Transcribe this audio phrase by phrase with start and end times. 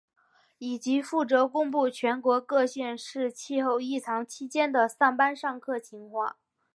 [0.57, 6.37] 以及负责公布全国各县市气候异常期间的上班上课情况。